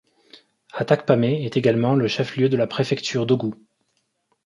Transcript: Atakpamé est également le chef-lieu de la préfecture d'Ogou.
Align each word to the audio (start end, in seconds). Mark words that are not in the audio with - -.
Atakpamé 0.73 1.45
est 1.45 1.57
également 1.57 1.93
le 1.93 2.07
chef-lieu 2.07 2.49
de 2.49 2.57
la 2.57 2.65
préfecture 2.65 3.27
d'Ogou. 3.27 3.53